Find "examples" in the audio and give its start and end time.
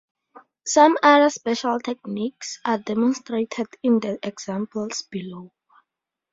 4.25-5.03